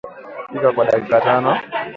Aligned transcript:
Pika 0.51 0.71
kwa 0.71 0.85
dakika 0.85 1.21
tano 1.21 1.51